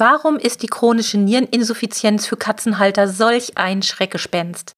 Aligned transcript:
Warum 0.00 0.38
ist 0.38 0.62
die 0.62 0.66
chronische 0.66 1.18
Niereninsuffizienz 1.18 2.26
für 2.26 2.38
Katzenhalter 2.38 3.06
solch 3.06 3.58
ein 3.58 3.82
Schreckgespenst? 3.82 4.72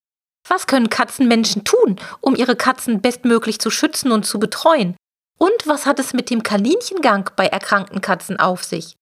Was 0.48 0.66
können 0.66 0.90
Katzenmenschen 0.90 1.62
tun, 1.62 1.94
um 2.20 2.34
ihre 2.34 2.56
Katzen 2.56 3.00
bestmöglich 3.00 3.60
zu 3.60 3.70
schützen 3.70 4.10
und 4.10 4.26
zu 4.26 4.40
betreuen? 4.40 4.96
Und 5.38 5.52
was 5.64 5.86
hat 5.86 6.00
es 6.00 6.12
mit 6.12 6.28
dem 6.28 6.42
Kaninchengang 6.42 7.30
bei 7.36 7.46
erkrankten 7.46 8.00
Katzen 8.00 8.40
auf 8.40 8.64
sich? 8.64 8.96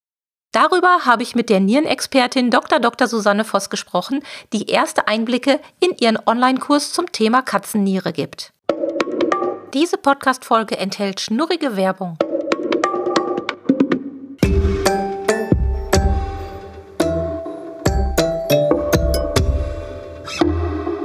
Darüber 0.53 1.07
habe 1.07 1.23
ich 1.23 1.35
mit 1.35 1.49
der 1.49 1.61
Nierenexpertin 1.61 2.51
Dr. 2.51 2.81
Dr. 2.81 3.09
Susanne 3.09 3.47
Voss 3.47 3.71
gesprochen, 3.71 4.23
die 4.53 4.67
erste 4.69 5.09
Einblicke 5.09 5.59
in 5.81 5.97
ihren 6.01 6.19
Online-Kurs 6.27 6.93
zum 6.93 7.11
Thema 7.13 7.41
Katzenniere 7.41 8.13
gibt. 8.13 8.53
Diese 9.73 9.97
Podcast-Folge 9.97 10.77
enthält 10.77 11.19
schnurrige 11.21 11.77
Werbung. 11.77 12.19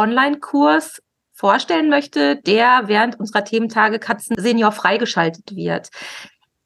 Online-Kurs 0.00 1.02
vorstellen 1.32 1.90
möchte, 1.90 2.36
der 2.36 2.82
während 2.86 3.20
unserer 3.20 3.44
Thementage 3.44 3.98
Katzen 3.98 4.36
Senior 4.38 4.72
freigeschaltet 4.72 5.54
wird. 5.54 5.90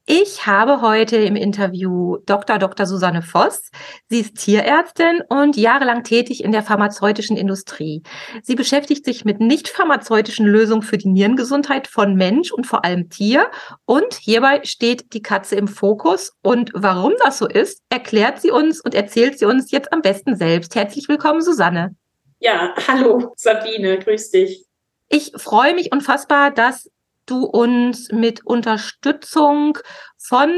Ich 0.06 0.46
habe 0.46 0.82
heute 0.82 1.16
im 1.16 1.34
Interview 1.34 2.18
Dr. 2.27 2.58
Dr. 2.58 2.84
Susanne 2.84 3.22
Voss. 3.22 3.70
Sie 4.10 4.20
ist 4.20 4.36
Tierärztin 4.36 5.22
und 5.30 5.56
jahrelang 5.56 6.05
tätig 6.05 6.44
in 6.44 6.52
der 6.52 6.62
pharmazeutischen 6.62 7.38
Industrie. 7.38 8.02
Sie 8.42 8.55
beschäftigt 8.55 9.06
sich 9.06 9.24
mit 9.24 9.40
nicht 9.40 9.68
pharmazeutischen 9.68 10.46
Lösungen 10.46 10.82
für 10.82 10.98
die 10.98 11.08
Nierengesundheit 11.08 11.86
von 11.86 12.16
Mensch 12.16 12.52
und 12.52 12.66
vor 12.66 12.84
allem 12.84 13.08
Tier. 13.08 13.50
Und 13.86 14.12
hierbei 14.12 14.60
steht 14.64 15.14
die 15.14 15.22
Katze 15.22 15.56
im 15.56 15.68
Fokus. 15.68 16.34
Und 16.42 16.70
warum 16.74 17.14
das 17.24 17.38
so 17.38 17.48
ist, 17.48 17.80
erklärt 17.88 18.42
sie 18.42 18.50
uns 18.50 18.82
und 18.82 18.94
erzählt 18.94 19.38
sie 19.38 19.46
uns 19.46 19.70
jetzt 19.70 19.90
am 19.90 20.02
besten 20.02 20.36
selbst. 20.36 20.74
Herzlich 20.74 21.08
willkommen, 21.08 21.40
Susanne. 21.40 21.96
Ja, 22.44 22.74
hallo 22.88 23.32
Sabine, 23.36 23.98
grüß 23.98 24.30
dich. 24.30 24.66
Ich 25.08 25.32
freue 25.34 25.74
mich 25.74 25.92
unfassbar, 25.92 26.50
dass 26.50 26.90
du 27.24 27.46
uns 27.46 28.12
mit 28.12 28.44
Unterstützung 28.44 29.78
von 30.18 30.50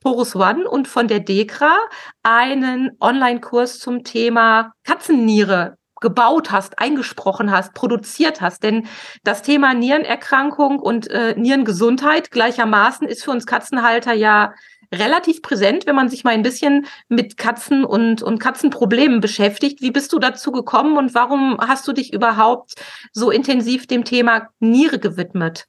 Porus 0.00 0.36
One 0.36 0.68
und 0.68 0.86
von 0.86 1.08
der 1.08 1.20
DEKRA 1.20 1.78
einen 2.22 2.90
Online-Kurs 3.00 3.78
zum 3.78 4.04
Thema 4.04 4.74
Katzenniere 4.84 5.78
gebaut 6.02 6.50
hast, 6.50 6.78
eingesprochen 6.78 7.50
hast, 7.50 7.72
produziert 7.72 8.42
hast. 8.42 8.62
Denn 8.62 8.86
das 9.24 9.40
Thema 9.40 9.72
Nierenerkrankung 9.72 10.78
und 10.78 11.08
äh, 11.08 11.34
Nierengesundheit 11.38 12.30
gleichermaßen 12.30 13.08
ist 13.08 13.24
für 13.24 13.30
uns 13.30 13.46
Katzenhalter 13.46 14.12
ja 14.12 14.52
relativ 14.92 15.42
präsent, 15.42 15.86
wenn 15.86 15.94
man 15.94 16.08
sich 16.08 16.24
mal 16.24 16.30
ein 16.30 16.42
bisschen 16.42 16.86
mit 17.08 17.36
Katzen 17.36 17.84
und, 17.84 18.22
und 18.22 18.38
Katzenproblemen 18.38 19.20
beschäftigt. 19.20 19.80
Wie 19.82 19.90
bist 19.90 20.12
du 20.12 20.18
dazu 20.18 20.52
gekommen 20.52 20.96
und 20.96 21.14
warum 21.14 21.58
hast 21.58 21.86
du 21.86 21.92
dich 21.92 22.12
überhaupt 22.12 22.74
so 23.12 23.30
intensiv 23.30 23.86
dem 23.86 24.04
Thema 24.04 24.48
Niere 24.58 24.98
gewidmet? 24.98 25.66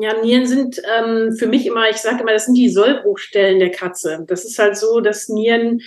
Ja, 0.00 0.20
Nieren 0.20 0.46
sind 0.46 0.80
ähm, 0.98 1.36
für 1.38 1.46
mich 1.46 1.66
immer, 1.66 1.88
ich 1.88 1.98
sage 1.98 2.20
immer, 2.20 2.32
das 2.32 2.46
sind 2.46 2.54
die 2.54 2.70
Sollbruchstellen 2.70 3.60
der 3.60 3.70
Katze. 3.70 4.24
Das 4.26 4.44
ist 4.44 4.58
halt 4.58 4.76
so, 4.76 5.00
dass 5.00 5.28
Nieren 5.28 5.80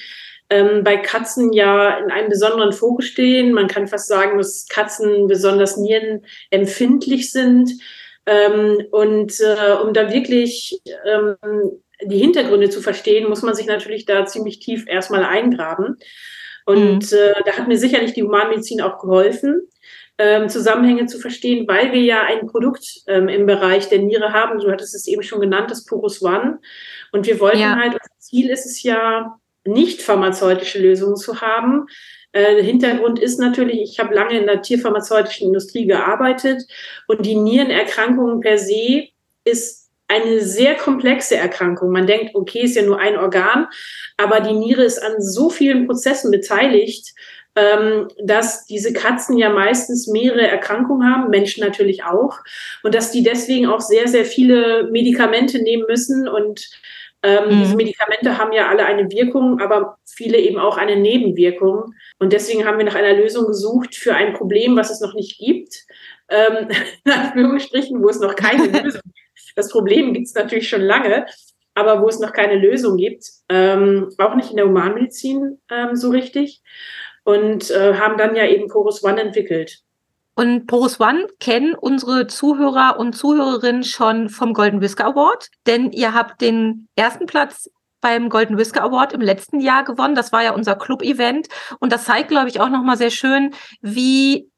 ähm, 0.49 0.83
bei 0.83 0.97
Katzen 0.97 1.51
ja 1.51 1.97
in 1.99 2.09
einem 2.09 2.29
besonderen 2.29 2.71
Fokus 2.71 3.05
stehen. 3.05 3.51
Man 3.51 3.67
kann 3.67 3.87
fast 3.87 4.07
sagen, 4.07 4.37
dass 4.37 4.67
Katzen 4.67 5.27
besonders 5.27 5.77
nierenempfindlich 5.77 7.31
sind. 7.31 7.71
Ähm, 8.25 8.85
und 8.91 9.33
äh, 9.41 9.73
um 9.83 9.93
da 9.93 10.11
wirklich 10.13 10.81
ähm, 11.05 11.35
die 12.03 12.17
Hintergründe 12.17 12.69
zu 12.69 12.81
verstehen, 12.81 13.29
muss 13.29 13.41
man 13.41 13.55
sich 13.55 13.65
natürlich 13.65 14.05
da 14.05 14.25
ziemlich 14.25 14.59
tief 14.59 14.85
erstmal 14.87 15.23
eingraben. 15.23 15.97
Und 16.65 17.11
mhm. 17.11 17.17
äh, 17.17 17.33
da 17.45 17.53
hat 17.53 17.67
mir 17.67 17.77
sicherlich 17.77 18.13
die 18.13 18.23
Humanmedizin 18.23 18.81
auch 18.81 18.99
geholfen, 18.99 19.67
ähm, 20.17 20.49
Zusammenhänge 20.49 21.07
zu 21.07 21.19
verstehen, 21.19 21.67
weil 21.67 21.91
wir 21.93 22.01
ja 22.01 22.23
ein 22.23 22.47
Produkt 22.47 23.01
ähm, 23.07 23.27
im 23.27 23.45
Bereich 23.45 23.89
der 23.89 23.99
Niere 23.99 24.33
haben. 24.33 24.59
Du 24.59 24.71
hattest 24.71 24.93
es 24.93 25.07
eben 25.07 25.23
schon 25.23 25.39
genannt, 25.39 25.71
das 25.71 25.85
Purus 25.85 26.21
One. 26.21 26.59
Und 27.11 27.25
wir 27.25 27.39
wollten 27.39 27.59
ja. 27.59 27.75
halt, 27.75 27.93
unser 27.93 28.19
Ziel 28.19 28.49
ist 28.49 28.65
es 28.65 28.83
ja, 28.83 29.39
nicht 29.65 30.01
pharmazeutische 30.01 30.79
Lösungen 30.79 31.15
zu 31.15 31.41
haben. 31.41 31.87
Äh, 32.31 32.61
Hintergrund 32.63 33.19
ist 33.19 33.39
natürlich, 33.39 33.81
ich 33.81 33.99
habe 33.99 34.13
lange 34.13 34.37
in 34.37 34.45
der 34.45 34.61
tierpharmazeutischen 34.61 35.47
Industrie 35.47 35.85
gearbeitet 35.85 36.63
und 37.07 37.25
die 37.25 37.35
Nierenerkrankung 37.35 38.41
per 38.41 38.57
se 38.57 39.07
ist 39.43 39.78
eine 40.09 40.41
sehr 40.41 40.75
komplexe 40.75 41.37
Erkrankung. 41.37 41.91
Man 41.91 42.07
denkt, 42.07 42.33
okay, 42.33 42.61
ist 42.61 42.75
ja 42.75 42.81
nur 42.81 42.99
ein 42.99 43.17
Organ, 43.17 43.67
aber 44.17 44.41
die 44.41 44.53
Niere 44.53 44.83
ist 44.83 45.01
an 45.01 45.21
so 45.21 45.49
vielen 45.49 45.85
Prozessen 45.85 46.31
beteiligt, 46.31 47.13
ähm, 47.55 48.07
dass 48.23 48.65
diese 48.65 48.91
Katzen 48.91 49.37
ja 49.37 49.49
meistens 49.49 50.07
mehrere 50.07 50.47
Erkrankungen 50.47 51.07
haben, 51.07 51.29
Menschen 51.29 51.63
natürlich 51.63 52.03
auch, 52.03 52.39
und 52.83 52.95
dass 52.95 53.11
die 53.11 53.23
deswegen 53.23 53.67
auch 53.67 53.81
sehr, 53.81 54.07
sehr 54.07 54.25
viele 54.25 54.89
Medikamente 54.91 55.61
nehmen 55.61 55.85
müssen. 55.87 56.27
Und 56.27 56.69
ähm, 57.21 57.45
mhm. 57.45 57.61
diese 57.61 57.75
Medikamente 57.75 58.37
haben 58.37 58.51
ja 58.51 58.67
alle 58.67 58.85
eine 58.85 59.11
Wirkung, 59.11 59.59
aber 59.59 59.97
viele 60.07 60.37
eben 60.37 60.57
auch 60.57 60.77
eine 60.77 60.95
Nebenwirkung. 60.95 61.93
Und 62.17 62.33
deswegen 62.33 62.65
haben 62.65 62.79
wir 62.79 62.85
nach 62.85 62.95
einer 62.95 63.13
Lösung 63.13 63.45
gesucht 63.45 63.95
für 63.95 64.15
ein 64.15 64.33
Problem, 64.33 64.75
was 64.75 64.89
es 64.89 65.01
noch 65.01 65.13
nicht 65.13 65.37
gibt. 65.37 65.85
Ähm, 66.29 66.67
in 67.05 67.11
Anführungsstrichen, 67.11 68.01
wo 68.01 68.09
es 68.09 68.19
noch 68.19 68.35
keine 68.35 68.65
Lösung 68.83 69.01
gibt 69.03 69.28
das 69.55 69.69
Problem 69.69 70.13
gibt 70.13 70.27
es 70.27 70.33
natürlich 70.33 70.69
schon 70.69 70.81
lange, 70.81 71.25
aber 71.75 72.01
wo 72.01 72.07
es 72.07 72.19
noch 72.19 72.33
keine 72.33 72.55
Lösung 72.55 72.97
gibt, 72.97 73.25
ähm, 73.49 74.09
auch 74.17 74.35
nicht 74.35 74.51
in 74.51 74.57
der 74.57 74.65
Humanmedizin 74.65 75.59
ähm, 75.71 75.95
so 75.95 76.09
richtig. 76.09 76.61
Und 77.23 77.69
äh, 77.69 77.95
haben 77.95 78.17
dann 78.17 78.35
ja 78.35 78.45
eben 78.45 78.69
Chorus 78.69 79.03
One 79.03 79.21
entwickelt. 79.21 79.79
Und 80.35 80.67
Porus 80.67 80.99
One 81.01 81.27
kennen 81.39 81.75
unsere 81.75 82.27
Zuhörer 82.27 82.97
und 82.97 83.13
Zuhörerinnen 83.13 83.83
schon 83.83 84.29
vom 84.29 84.53
Golden 84.53 84.79
Whisker 84.79 85.07
Award, 85.07 85.49
denn 85.67 85.91
ihr 85.91 86.13
habt 86.13 86.39
den 86.39 86.87
ersten 86.95 87.25
Platz 87.25 87.69
beim 87.99 88.29
Golden 88.29 88.57
Whisker 88.57 88.83
Award 88.83 89.11
im 89.13 89.19
letzten 89.19 89.59
Jahr 89.59 89.83
gewonnen. 89.83 90.15
Das 90.15 90.31
war 90.31 90.41
ja 90.41 90.53
unser 90.53 90.75
Club-Event. 90.75 91.49
Und 91.79 91.91
das 91.91 92.05
zeigt, 92.05 92.29
glaube 92.29 92.47
ich, 92.47 92.61
auch 92.61 92.69
nochmal 92.69 92.97
sehr 92.97 93.09
schön, 93.09 93.53
wie 93.81 94.49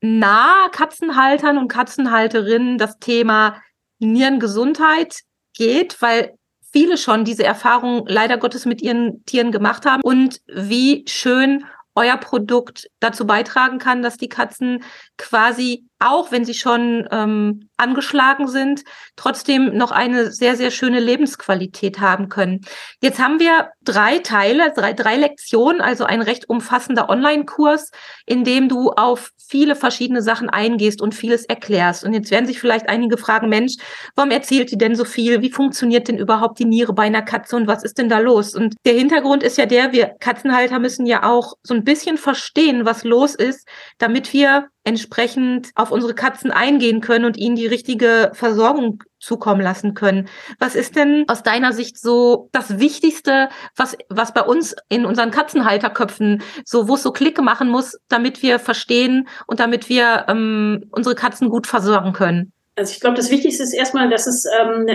nah 0.00 0.68
Katzenhaltern 0.70 1.58
und 1.58 1.68
Katzenhalterinnen 1.68 2.78
das 2.78 2.98
Thema 2.98 3.60
Nierengesundheit 3.98 5.20
geht, 5.54 6.00
weil 6.02 6.34
viele 6.72 6.98
schon 6.98 7.24
diese 7.24 7.44
Erfahrung 7.44 8.04
leider 8.06 8.36
Gottes 8.38 8.66
mit 8.66 8.82
ihren 8.82 9.24
Tieren 9.24 9.52
gemacht 9.52 9.86
haben. 9.86 10.02
Und 10.02 10.40
wie 10.46 11.04
schön 11.08 11.64
euer 11.94 12.18
Produkt 12.18 12.88
dazu 13.00 13.26
beitragen 13.26 13.78
kann, 13.78 14.02
dass 14.02 14.18
die 14.18 14.28
Katzen 14.28 14.84
quasi, 15.16 15.86
auch 15.98 16.30
wenn 16.30 16.44
sie 16.44 16.54
schon 16.54 17.08
ähm, 17.10 17.68
angeschlagen 17.76 18.48
sind, 18.48 18.82
trotzdem 19.16 19.76
noch 19.76 19.92
eine 19.92 20.30
sehr, 20.30 20.56
sehr 20.56 20.70
schöne 20.70 21.00
Lebensqualität 21.00 22.00
haben 22.00 22.28
können. 22.28 22.60
Jetzt 23.00 23.18
haben 23.18 23.40
wir 23.40 23.70
drei 23.82 24.18
Teile, 24.18 24.72
drei, 24.74 24.92
drei 24.92 25.16
Lektionen, 25.16 25.80
also 25.80 26.04
ein 26.04 26.22
recht 26.22 26.48
umfassender 26.48 27.08
Online-Kurs, 27.08 27.90
in 28.26 28.44
dem 28.44 28.68
du 28.68 28.90
auf 28.90 29.30
viele 29.48 29.76
verschiedene 29.76 30.22
Sachen 30.22 30.50
eingehst 30.50 31.00
und 31.00 31.14
vieles 31.14 31.44
erklärst. 31.44 32.04
Und 32.04 32.12
jetzt 32.12 32.30
werden 32.30 32.46
sich 32.46 32.60
vielleicht 32.60 32.88
einige 32.88 33.16
fragen, 33.16 33.48
Mensch, 33.48 33.74
warum 34.14 34.30
erzählt 34.30 34.70
die 34.70 34.78
denn 34.78 34.96
so 34.96 35.04
viel? 35.04 35.40
Wie 35.40 35.52
funktioniert 35.52 36.08
denn 36.08 36.18
überhaupt 36.18 36.58
die 36.58 36.64
Niere 36.64 36.92
bei 36.92 37.04
einer 37.04 37.22
Katze 37.22 37.56
und 37.56 37.66
was 37.66 37.84
ist 37.84 37.98
denn 37.98 38.08
da 38.08 38.18
los? 38.18 38.54
Und 38.54 38.74
der 38.84 38.94
Hintergrund 38.94 39.42
ist 39.42 39.56
ja 39.56 39.66
der, 39.66 39.92
wir 39.92 40.16
Katzenhalter 40.20 40.78
müssen 40.78 41.06
ja 41.06 41.22
auch 41.22 41.54
so 41.62 41.74
ein 41.74 41.84
bisschen 41.84 42.18
verstehen, 42.18 42.84
was 42.84 43.04
los 43.04 43.34
ist, 43.34 43.66
damit 43.98 44.32
wir 44.32 44.68
entsprechend 44.86 45.70
auf 45.74 45.90
unsere 45.90 46.14
Katzen 46.14 46.52
eingehen 46.52 47.00
können 47.00 47.24
und 47.24 47.36
ihnen 47.36 47.56
die 47.56 47.66
richtige 47.66 48.30
Versorgung 48.34 49.02
zukommen 49.18 49.60
lassen 49.60 49.94
können. 49.94 50.28
Was 50.60 50.76
ist 50.76 50.94
denn 50.94 51.24
aus 51.26 51.42
deiner 51.42 51.72
Sicht 51.72 51.98
so 51.98 52.48
das 52.52 52.78
Wichtigste, 52.78 53.48
was, 53.74 53.96
was 54.08 54.32
bei 54.32 54.42
uns 54.42 54.76
in 54.88 55.04
unseren 55.04 55.32
Katzenhalterköpfen 55.32 56.42
so, 56.64 56.86
wo 56.88 56.94
es 56.94 57.02
so 57.02 57.10
Klicke 57.10 57.42
machen 57.42 57.68
muss, 57.68 57.98
damit 58.08 58.42
wir 58.42 58.60
verstehen 58.60 59.26
und 59.48 59.58
damit 59.58 59.88
wir 59.88 60.26
ähm, 60.28 60.84
unsere 60.92 61.16
Katzen 61.16 61.50
gut 61.50 61.66
versorgen 61.66 62.12
können? 62.12 62.52
Also 62.76 62.92
ich 62.92 63.00
glaube, 63.00 63.16
das 63.16 63.30
Wichtigste 63.32 63.64
ist 63.64 63.72
erstmal, 63.72 64.08
dass 64.08 64.28
es 64.28 64.44
ähm, 64.60 64.86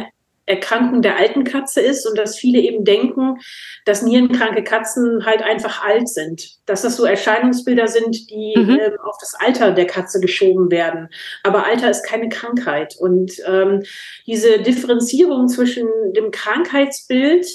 Erkrankung 0.51 1.01
der 1.01 1.17
alten 1.17 1.43
Katze 1.43 1.81
ist 1.81 2.05
und 2.05 2.17
dass 2.17 2.37
viele 2.37 2.59
eben 2.59 2.83
denken, 2.83 3.39
dass 3.85 4.03
nierenkranke 4.03 4.63
Katzen 4.63 5.25
halt 5.25 5.41
einfach 5.41 5.83
alt 5.83 6.09
sind. 6.09 6.57
Dass 6.65 6.81
das 6.81 6.97
so 6.97 7.05
Erscheinungsbilder 7.05 7.87
sind, 7.87 8.29
die 8.29 8.53
mhm. 8.55 8.79
ähm, 8.79 8.93
auf 9.03 9.15
das 9.19 9.33
Alter 9.33 9.71
der 9.71 9.87
Katze 9.87 10.19
geschoben 10.19 10.69
werden. 10.69 11.09
Aber 11.43 11.65
Alter 11.65 11.89
ist 11.89 12.05
keine 12.05 12.29
Krankheit. 12.29 12.95
Und 12.99 13.31
ähm, 13.47 13.83
diese 14.27 14.59
Differenzierung 14.59 15.47
zwischen 15.47 15.87
dem 16.15 16.31
Krankheitsbild, 16.31 17.47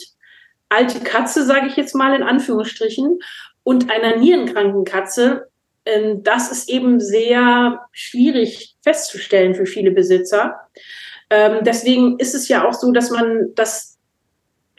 alte 0.69 1.00
Katze, 1.00 1.44
sage 1.44 1.69
ich 1.69 1.76
jetzt 1.76 1.94
mal 1.94 2.14
in 2.14 2.22
Anführungsstrichen, 2.22 3.20
und 3.62 3.90
einer 3.90 4.16
nierenkranken 4.16 4.84
Katze, 4.84 5.48
ähm, 5.84 6.22
das 6.22 6.50
ist 6.50 6.69
eben 6.69 7.00
sehr 7.00 7.81
schwierig 7.93 8.76
festzustellen 8.82 9.54
für 9.54 9.66
viele 9.66 9.90
Besitzer. 9.90 10.60
Ähm, 11.31 11.58
deswegen 11.62 12.19
ist 12.19 12.34
es 12.34 12.49
ja 12.49 12.67
auch 12.67 12.75
so, 12.75 12.93
dass 12.93 13.11
man 13.11 13.52
das 13.55 13.99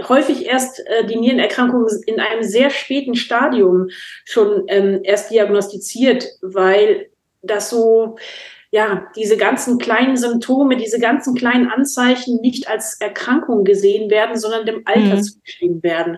häufig 0.07 0.45
erst 0.45 0.79
äh, 0.87 1.05
die 1.05 1.17
Nierenerkrankung 1.17 1.87
in 2.05 2.19
einem 2.19 2.43
sehr 2.43 2.69
späten 2.69 3.15
Stadium 3.15 3.89
schon 4.25 4.63
ähm, 4.67 5.01
erst 5.03 5.31
diagnostiziert, 5.31 6.27
weil 6.41 7.09
das 7.41 7.69
so 7.69 8.17
ja, 8.69 9.07
diese 9.15 9.37
ganzen 9.37 9.77
kleinen 9.77 10.17
Symptome, 10.17 10.75
diese 10.75 10.99
ganzen 10.99 11.35
kleinen 11.35 11.69
Anzeichen 11.69 12.41
nicht 12.41 12.67
als 12.67 12.99
Erkrankung 12.99 13.63
gesehen 13.63 14.09
werden, 14.09 14.37
sondern 14.37 14.65
dem 14.65 14.81
Alter 14.85 15.15
mhm. 15.15 15.23
zugeschrieben 15.23 15.83
werden. 15.83 16.17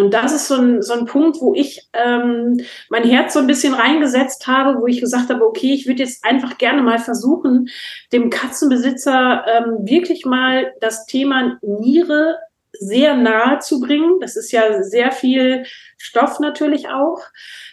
Und 0.00 0.14
das 0.14 0.32
ist 0.32 0.48
so 0.48 0.54
ein, 0.54 0.80
so 0.80 0.94
ein 0.94 1.04
Punkt, 1.04 1.42
wo 1.42 1.54
ich 1.54 1.86
ähm, 1.92 2.62
mein 2.88 3.04
Herz 3.04 3.34
so 3.34 3.38
ein 3.38 3.46
bisschen 3.46 3.74
reingesetzt 3.74 4.46
habe, 4.46 4.80
wo 4.80 4.86
ich 4.86 4.98
gesagt 4.98 5.28
habe, 5.28 5.44
okay, 5.44 5.74
ich 5.74 5.86
würde 5.86 6.02
jetzt 6.02 6.24
einfach 6.24 6.56
gerne 6.56 6.80
mal 6.80 6.98
versuchen, 6.98 7.68
dem 8.10 8.30
Katzenbesitzer 8.30 9.44
ähm, 9.46 9.86
wirklich 9.86 10.24
mal 10.24 10.72
das 10.80 11.04
Thema 11.04 11.58
Niere 11.60 12.38
sehr 12.78 13.14
nahe 13.16 13.58
zu 13.58 13.80
bringen. 13.80 14.20
Das 14.20 14.36
ist 14.36 14.52
ja 14.52 14.82
sehr 14.82 15.12
viel 15.12 15.64
Stoff 15.98 16.40
natürlich 16.40 16.88
auch, 16.88 17.20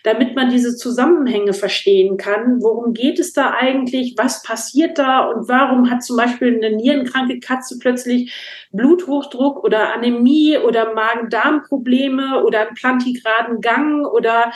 damit 0.04 0.36
man 0.36 0.50
diese 0.50 0.76
Zusammenhänge 0.76 1.54
verstehen 1.54 2.18
kann. 2.18 2.62
Worum 2.62 2.94
geht 2.94 3.20
es 3.20 3.34
da 3.34 3.52
eigentlich? 3.52 4.16
Was 4.18 4.44
passiert 4.44 4.98
da? 4.98 5.22
Und 5.30 5.48
warum 5.48 5.90
hat 5.90 6.04
zum 6.04 6.18
Beispiel 6.18 6.56
eine 6.56 6.76
nierenkranke 6.76 7.40
Katze 7.40 7.78
plötzlich 7.80 8.34
Bluthochdruck 8.72 9.64
oder 9.64 9.94
Anämie 9.94 10.58
oder 10.58 10.94
Magen-Darm-Probleme 10.94 12.44
oder 12.44 12.68
einen 12.68 12.76
plantigraden 12.76 13.62
Gang? 13.62 14.06
Oder 14.06 14.52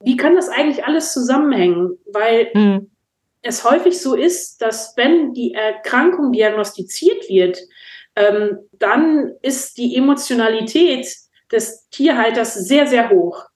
wie 0.00 0.16
kann 0.16 0.36
das 0.36 0.48
eigentlich 0.48 0.84
alles 0.84 1.12
zusammenhängen? 1.12 1.98
Weil 2.12 2.50
mhm. 2.54 2.90
es 3.42 3.64
häufig 3.64 4.00
so 4.00 4.14
ist, 4.14 4.62
dass 4.62 4.96
wenn 4.96 5.34
die 5.34 5.54
Erkrankung 5.54 6.32
diagnostiziert 6.32 7.28
wird, 7.28 7.58
ähm, 8.16 8.58
dann 8.72 9.32
ist 9.42 9.78
die 9.78 9.96
Emotionalität 9.96 11.06
des 11.52 11.88
Tierhalters 11.90 12.54
sehr, 12.54 12.86
sehr 12.86 13.10
hoch. 13.10 13.46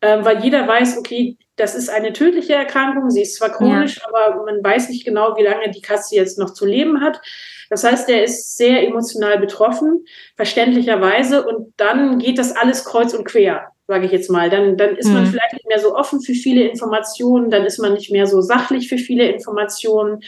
Ähm, 0.00 0.24
weil 0.24 0.44
jeder 0.44 0.66
weiß, 0.66 0.98
okay, 0.98 1.36
das 1.56 1.74
ist 1.74 1.90
eine 1.90 2.12
tödliche 2.12 2.54
Erkrankung, 2.54 3.10
sie 3.10 3.22
ist 3.22 3.34
zwar 3.34 3.50
chronisch, 3.50 3.96
ja. 3.96 4.04
aber 4.08 4.44
man 4.44 4.62
weiß 4.62 4.90
nicht 4.90 5.04
genau, 5.04 5.36
wie 5.36 5.42
lange 5.42 5.70
die 5.72 5.80
Katze 5.80 6.14
jetzt 6.14 6.38
noch 6.38 6.52
zu 6.52 6.64
leben 6.64 7.00
hat. 7.00 7.20
Das 7.68 7.82
heißt, 7.82 8.08
er 8.08 8.22
ist 8.22 8.56
sehr 8.56 8.86
emotional 8.86 9.38
betroffen, 9.38 10.04
verständlicherweise, 10.36 11.44
und 11.44 11.74
dann 11.76 12.18
geht 12.18 12.38
das 12.38 12.54
alles 12.54 12.84
kreuz 12.84 13.12
und 13.12 13.24
quer 13.24 13.72
sage 13.88 14.06
ich 14.06 14.12
jetzt 14.12 14.30
mal. 14.30 14.50
Dann, 14.50 14.76
dann 14.76 14.96
ist 14.96 15.08
man 15.08 15.24
mhm. 15.24 15.28
vielleicht 15.28 15.54
nicht 15.54 15.66
mehr 15.66 15.80
so 15.80 15.96
offen 15.96 16.20
für 16.20 16.34
viele 16.34 16.68
Informationen, 16.68 17.50
dann 17.50 17.64
ist 17.64 17.78
man 17.78 17.94
nicht 17.94 18.12
mehr 18.12 18.26
so 18.26 18.40
sachlich 18.40 18.88
für 18.88 18.98
viele 18.98 19.28
Informationen. 19.28 20.22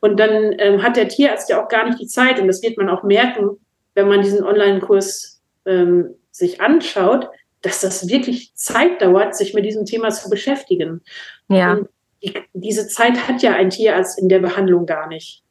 Und 0.00 0.18
dann 0.18 0.54
ähm, 0.58 0.82
hat 0.82 0.96
der 0.96 1.08
Tierarzt 1.08 1.50
ja 1.50 1.62
auch 1.62 1.68
gar 1.68 1.84
nicht 1.84 2.00
die 2.00 2.06
Zeit, 2.06 2.40
und 2.40 2.46
das 2.46 2.62
wird 2.62 2.78
man 2.78 2.88
auch 2.88 3.02
merken, 3.02 3.58
wenn 3.94 4.08
man 4.08 4.22
diesen 4.22 4.44
Online-Kurs 4.44 5.42
ähm, 5.66 6.14
sich 6.30 6.60
anschaut, 6.60 7.28
dass 7.60 7.80
das 7.80 8.08
wirklich 8.08 8.54
Zeit 8.54 9.02
dauert, 9.02 9.36
sich 9.36 9.52
mit 9.52 9.64
diesem 9.64 9.84
Thema 9.84 10.10
zu 10.10 10.30
beschäftigen. 10.30 11.02
Ja. 11.48 11.72
Und 11.72 11.88
die, 12.22 12.34
diese 12.52 12.86
Zeit 12.86 13.28
hat 13.28 13.42
ja 13.42 13.52
ein 13.52 13.70
Tierarzt 13.70 14.18
in 14.18 14.28
der 14.28 14.38
Behandlung 14.38 14.86
gar 14.86 15.08
nicht. 15.08 15.42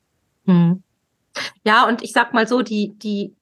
Hm. 0.45 0.81
Ja, 1.65 1.87
und 1.87 2.01
ich 2.01 2.13
sag 2.13 2.33
mal 2.33 2.47
so, 2.47 2.61
die, 2.61 2.93
die 2.97 3.33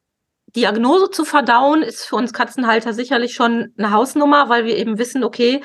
Diagnose 0.56 1.12
zu 1.12 1.26
verdauen 1.26 1.82
ist 1.82 2.06
für 2.06 2.16
uns 2.16 2.34
Katzenhalter 2.34 2.94
sicherlich 2.94 3.34
schon 3.34 3.74
eine 3.78 3.92
Hausnummer, 3.92 4.50
weil 4.50 4.66
wir 4.66 4.78
eben 4.78 4.98
wissen, 4.98 5.24
okay, 5.24 5.62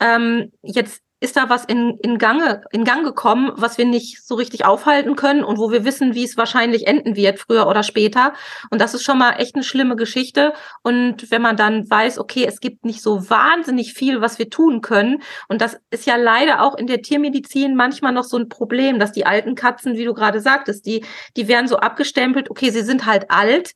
ähm, 0.00 0.52
jetzt 0.62 1.02
ist 1.20 1.36
da 1.36 1.48
was 1.48 1.64
in, 1.64 1.98
in, 2.02 2.18
Gange, 2.18 2.62
in 2.70 2.84
Gang 2.84 3.04
gekommen, 3.04 3.50
was 3.56 3.76
wir 3.76 3.84
nicht 3.84 4.24
so 4.24 4.36
richtig 4.36 4.64
aufhalten 4.64 5.16
können 5.16 5.42
und 5.42 5.58
wo 5.58 5.72
wir 5.72 5.84
wissen, 5.84 6.14
wie 6.14 6.22
es 6.22 6.36
wahrscheinlich 6.36 6.86
enden 6.86 7.16
wird, 7.16 7.40
früher 7.40 7.66
oder 7.66 7.82
später. 7.82 8.34
Und 8.70 8.80
das 8.80 8.94
ist 8.94 9.02
schon 9.02 9.18
mal 9.18 9.32
echt 9.32 9.56
eine 9.56 9.64
schlimme 9.64 9.96
Geschichte. 9.96 10.52
Und 10.82 11.30
wenn 11.30 11.42
man 11.42 11.56
dann 11.56 11.90
weiß, 11.90 12.18
okay, 12.20 12.44
es 12.46 12.60
gibt 12.60 12.84
nicht 12.84 13.02
so 13.02 13.28
wahnsinnig 13.28 13.94
viel, 13.94 14.20
was 14.20 14.38
wir 14.38 14.48
tun 14.48 14.80
können. 14.80 15.22
Und 15.48 15.60
das 15.60 15.80
ist 15.90 16.06
ja 16.06 16.14
leider 16.14 16.62
auch 16.62 16.76
in 16.76 16.86
der 16.86 17.02
Tiermedizin 17.02 17.74
manchmal 17.74 18.12
noch 18.12 18.24
so 18.24 18.36
ein 18.36 18.48
Problem, 18.48 19.00
dass 19.00 19.10
die 19.10 19.26
alten 19.26 19.56
Katzen, 19.56 19.96
wie 19.96 20.04
du 20.04 20.14
gerade 20.14 20.40
sagtest, 20.40 20.86
die, 20.86 21.04
die 21.36 21.48
werden 21.48 21.66
so 21.66 21.78
abgestempelt, 21.78 22.48
okay, 22.48 22.70
sie 22.70 22.82
sind 22.82 23.06
halt 23.06 23.28
alt 23.30 23.72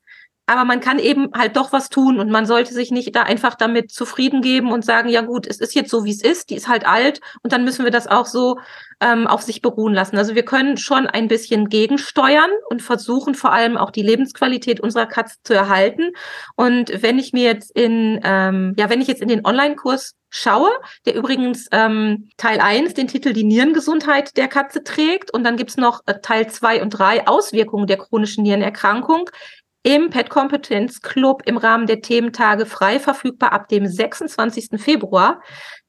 aber 0.46 0.64
man 0.64 0.80
kann 0.80 0.98
eben 0.98 1.30
halt 1.34 1.56
doch 1.56 1.72
was 1.72 1.88
tun 1.88 2.18
und 2.18 2.30
man 2.30 2.46
sollte 2.46 2.74
sich 2.74 2.90
nicht 2.90 3.14
da 3.14 3.22
einfach 3.22 3.54
damit 3.54 3.92
zufrieden 3.92 4.42
geben 4.42 4.72
und 4.72 4.84
sagen, 4.84 5.08
ja 5.08 5.20
gut, 5.20 5.46
es 5.46 5.60
ist 5.60 5.74
jetzt 5.74 5.90
so, 5.90 6.04
wie 6.04 6.10
es 6.10 6.22
ist, 6.22 6.50
die 6.50 6.56
ist 6.56 6.68
halt 6.68 6.86
alt 6.86 7.20
und 7.42 7.52
dann 7.52 7.64
müssen 7.64 7.84
wir 7.84 7.92
das 7.92 8.08
auch 8.08 8.26
so 8.26 8.58
ähm, 9.00 9.26
auf 9.26 9.42
sich 9.42 9.62
beruhen 9.62 9.94
lassen. 9.94 10.16
Also 10.16 10.34
wir 10.34 10.44
können 10.44 10.76
schon 10.76 11.06
ein 11.06 11.28
bisschen 11.28 11.68
gegensteuern 11.68 12.50
und 12.70 12.82
versuchen 12.82 13.34
vor 13.34 13.52
allem 13.52 13.76
auch 13.76 13.90
die 13.90 14.02
Lebensqualität 14.02 14.80
unserer 14.80 15.06
Katze 15.06 15.36
zu 15.44 15.54
erhalten. 15.54 16.10
Und 16.56 17.02
wenn 17.02 17.18
ich 17.18 17.32
mir 17.32 17.44
jetzt 17.44 17.70
in, 17.76 18.20
ähm, 18.24 18.74
ja, 18.76 18.90
wenn 18.90 19.00
ich 19.00 19.08
jetzt 19.08 19.22
in 19.22 19.28
den 19.28 19.44
Online-Kurs 19.44 20.14
schaue, 20.30 20.70
der 21.04 21.14
übrigens 21.14 21.68
ähm, 21.72 22.30
Teil 22.38 22.60
1 22.60 22.94
den 22.94 23.06
Titel 23.06 23.32
Die 23.32 23.44
Nierengesundheit 23.44 24.36
der 24.36 24.48
Katze 24.48 24.82
trägt 24.82 25.32
und 25.32 25.44
dann 25.44 25.56
gibt's 25.56 25.76
noch 25.76 26.00
äh, 26.06 26.14
Teil 26.22 26.48
2 26.48 26.80
und 26.82 26.90
3 26.90 27.26
Auswirkungen 27.26 27.86
der 27.86 27.98
chronischen 27.98 28.42
Nierenerkrankung 28.42 29.28
im 29.82 30.10
Pet 30.10 30.30
Kompetenz 30.30 31.00
Club 31.00 31.42
im 31.46 31.56
Rahmen 31.56 31.86
der 31.86 32.00
Thementage 32.00 32.66
frei 32.66 32.98
verfügbar 32.98 33.52
ab 33.52 33.68
dem 33.68 33.86
26. 33.86 34.80
Februar, 34.80 35.40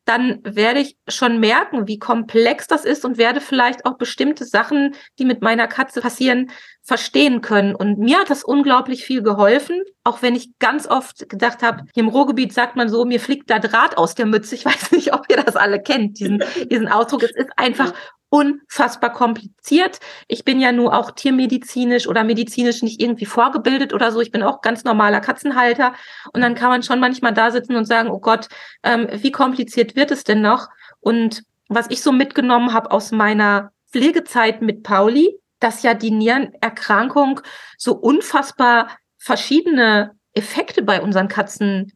dann 0.05 0.39
werde 0.43 0.81
ich 0.81 0.97
schon 1.07 1.39
merken, 1.39 1.87
wie 1.87 1.97
komplex 1.97 2.67
das 2.67 2.83
ist 2.83 3.05
und 3.05 3.17
werde 3.17 3.39
vielleicht 3.39 3.85
auch 3.85 3.97
bestimmte 3.97 4.43
Sachen, 4.43 4.95
die 5.17 5.23
mit 5.23 5.41
meiner 5.41 5.67
Katze 5.67 6.01
passieren, 6.01 6.51
verstehen 6.81 7.39
können. 7.39 7.73
Und 7.73 7.99
mir 7.99 8.19
hat 8.19 8.29
das 8.29 8.43
unglaublich 8.43 9.05
viel 9.05 9.21
geholfen, 9.21 9.81
auch 10.03 10.21
wenn 10.21 10.35
ich 10.35 10.49
ganz 10.59 10.87
oft 10.87 11.29
gedacht 11.29 11.63
habe, 11.63 11.85
hier 11.93 12.03
im 12.03 12.09
Ruhrgebiet 12.09 12.51
sagt 12.51 12.75
man 12.75 12.89
so, 12.89 13.05
mir 13.05 13.21
fliegt 13.21 13.49
da 13.49 13.59
Draht 13.59 13.97
aus 13.97 14.15
der 14.15 14.25
Mütze. 14.25 14.55
Ich 14.55 14.65
weiß 14.65 14.91
nicht, 14.91 15.13
ob 15.13 15.25
ihr 15.29 15.37
das 15.37 15.55
alle 15.55 15.81
kennt, 15.81 16.19
diesen, 16.19 16.43
diesen 16.69 16.89
Ausdruck. 16.89 17.23
Es 17.23 17.31
ist 17.31 17.51
einfach 17.55 17.93
unfassbar 18.33 19.13
kompliziert. 19.13 19.99
Ich 20.27 20.43
bin 20.43 20.59
ja 20.59 20.71
nur 20.71 20.97
auch 20.97 21.11
tiermedizinisch 21.11 22.07
oder 22.07 22.23
medizinisch 22.23 22.81
nicht 22.81 22.99
irgendwie 22.99 23.27
vorgebildet 23.27 23.93
oder 23.93 24.11
so. 24.11 24.21
Ich 24.21 24.31
bin 24.31 24.41
auch 24.41 24.61
ganz 24.61 24.83
normaler 24.83 25.21
Katzenhalter. 25.21 25.93
Und 26.33 26.41
dann 26.41 26.55
kann 26.55 26.69
man 26.69 26.81
schon 26.81 26.99
manchmal 26.99 27.35
da 27.35 27.51
sitzen 27.51 27.75
und 27.75 27.85
sagen, 27.85 28.09
oh 28.09 28.17
Gott, 28.17 28.49
ähm, 28.81 29.07
wie 29.11 29.31
kompliziert 29.31 29.95
wird 29.95 30.09
es 30.09 30.23
denn 30.23 30.41
noch? 30.41 30.69
Und 30.99 31.43
was 31.69 31.91
ich 31.91 32.01
so 32.01 32.11
mitgenommen 32.11 32.73
habe 32.73 32.89
aus 32.89 33.11
meiner 33.11 33.71
Pflegezeit 33.91 34.63
mit 34.63 34.81
Pauli, 34.81 35.37
dass 35.59 35.83
ja 35.83 35.93
die 35.93 36.09
Nierenerkrankung 36.09 37.39
so 37.77 37.93
unfassbar 37.93 38.97
verschiedene 39.19 40.17
Effekte 40.33 40.81
bei 40.81 41.03
unseren 41.03 41.27
Katzen 41.27 41.93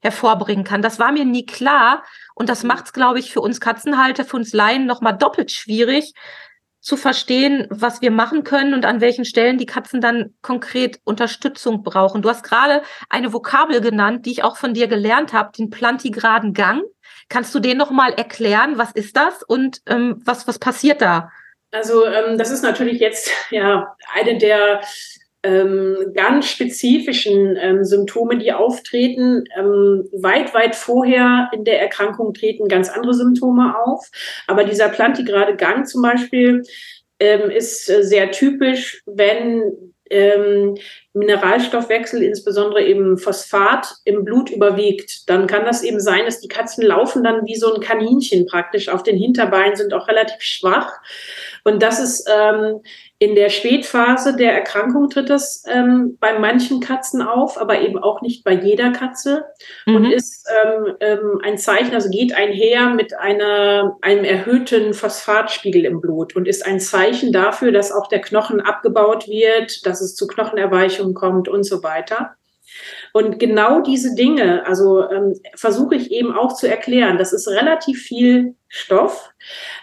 hervorbringen 0.00 0.64
kann. 0.64 0.82
Das 0.82 0.98
war 0.98 1.12
mir 1.12 1.24
nie 1.24 1.46
klar. 1.46 2.04
Und 2.34 2.48
das 2.48 2.62
macht 2.62 2.86
es, 2.86 2.92
glaube 2.92 3.18
ich, 3.18 3.32
für 3.32 3.40
uns 3.40 3.60
Katzenhalter, 3.60 4.24
für 4.24 4.36
uns 4.36 4.52
Laien 4.52 4.86
nochmal 4.86 5.16
doppelt 5.16 5.50
schwierig 5.50 6.14
zu 6.80 6.96
verstehen, 6.96 7.66
was 7.70 8.00
wir 8.00 8.10
machen 8.10 8.44
können 8.44 8.72
und 8.72 8.86
an 8.86 9.00
welchen 9.00 9.24
Stellen 9.24 9.58
die 9.58 9.66
Katzen 9.66 10.00
dann 10.00 10.34
konkret 10.42 11.00
Unterstützung 11.04 11.82
brauchen. 11.82 12.22
Du 12.22 12.30
hast 12.30 12.44
gerade 12.44 12.82
eine 13.08 13.32
Vokabel 13.32 13.80
genannt, 13.80 14.26
die 14.26 14.30
ich 14.30 14.44
auch 14.44 14.56
von 14.56 14.74
dir 14.74 14.86
gelernt 14.86 15.32
habe, 15.32 15.50
den 15.56 15.70
plantigraden 15.70 16.54
Gang. 16.54 16.82
Kannst 17.28 17.54
du 17.54 17.58
den 17.58 17.76
nochmal 17.76 18.14
erklären? 18.14 18.78
Was 18.78 18.92
ist 18.92 19.16
das 19.16 19.42
und 19.42 19.82
ähm, 19.86 20.22
was, 20.24 20.46
was 20.46 20.58
passiert 20.58 21.02
da? 21.02 21.30
Also 21.70 22.06
ähm, 22.06 22.38
das 22.38 22.50
ist 22.50 22.62
natürlich 22.62 23.00
jetzt 23.00 23.30
ja 23.50 23.94
eine 24.14 24.38
der 24.38 24.80
ähm, 25.42 26.12
ganz 26.14 26.48
spezifischen 26.48 27.56
ähm, 27.60 27.84
Symptome, 27.84 28.38
die 28.38 28.52
auftreten. 28.52 29.44
Ähm, 29.56 30.08
weit, 30.12 30.52
weit 30.54 30.74
vorher 30.74 31.50
in 31.52 31.64
der 31.64 31.80
Erkrankung 31.80 32.34
treten 32.34 32.68
ganz 32.68 32.88
andere 32.88 33.14
Symptome 33.14 33.74
auf. 33.84 34.08
Aber 34.46 34.64
dieser 34.64 34.88
plantigrade 34.88 35.56
Gang 35.56 35.86
zum 35.86 36.02
Beispiel 36.02 36.62
ähm, 37.20 37.50
ist 37.50 37.88
äh, 37.88 38.02
sehr 38.02 38.30
typisch, 38.30 39.02
wenn 39.06 39.94
ähm, 40.10 40.76
Mineralstoffwechsel, 41.14 42.22
insbesondere 42.22 42.84
eben 42.84 43.18
Phosphat, 43.18 43.94
im 44.04 44.24
Blut 44.24 44.50
überwiegt, 44.50 45.28
dann 45.28 45.46
kann 45.46 45.64
das 45.64 45.82
eben 45.82 46.00
sein, 46.00 46.26
dass 46.26 46.40
die 46.40 46.48
Katzen 46.48 46.84
laufen 46.84 47.24
dann 47.24 47.46
wie 47.46 47.56
so 47.56 47.74
ein 47.74 47.80
Kaninchen 47.80 48.46
praktisch 48.46 48.88
auf 48.88 49.02
den 49.02 49.16
Hinterbeinen, 49.16 49.74
sind 49.76 49.94
auch 49.94 50.06
relativ 50.06 50.40
schwach. 50.40 50.92
Und 51.64 51.82
das 51.82 51.98
ist 51.98 52.28
ähm, 52.32 52.80
In 53.20 53.34
der 53.34 53.48
Spätphase 53.48 54.36
der 54.36 54.52
Erkrankung 54.52 55.10
tritt 55.10 55.28
das 55.28 55.64
ähm, 55.66 56.16
bei 56.20 56.38
manchen 56.38 56.78
Katzen 56.78 57.20
auf, 57.20 57.60
aber 57.60 57.80
eben 57.80 57.98
auch 57.98 58.22
nicht 58.22 58.44
bei 58.44 58.52
jeder 58.52 58.92
Katze 58.92 59.44
mhm. 59.86 59.96
und 59.96 60.12
ist 60.12 60.46
ähm, 60.62 60.94
ähm, 61.00 61.40
ein 61.42 61.58
Zeichen, 61.58 61.94
also 61.94 62.10
geht 62.10 62.32
einher 62.36 62.90
mit 62.90 63.18
einer, 63.18 63.96
einem 64.02 64.22
erhöhten 64.22 64.94
Phosphatspiegel 64.94 65.84
im 65.84 66.00
Blut 66.00 66.36
und 66.36 66.46
ist 66.46 66.64
ein 66.64 66.78
Zeichen 66.78 67.32
dafür, 67.32 67.72
dass 67.72 67.90
auch 67.90 68.06
der 68.06 68.20
Knochen 68.20 68.60
abgebaut 68.60 69.26
wird, 69.26 69.84
dass 69.84 70.00
es 70.00 70.14
zu 70.14 70.28
Knochenerweichungen 71.08 71.14
kommt 71.14 71.48
und 71.48 71.64
so 71.64 71.82
weiter. 71.82 72.34
Und 73.14 73.38
genau 73.38 73.80
diese 73.80 74.14
Dinge, 74.14 74.66
also 74.66 75.08
ähm, 75.08 75.34
versuche 75.54 75.94
ich 75.94 76.10
eben 76.10 76.36
auch 76.36 76.54
zu 76.54 76.68
erklären. 76.68 77.16
Das 77.16 77.32
ist 77.32 77.48
relativ 77.48 78.02
viel 78.02 78.56
Stoff. 78.68 79.30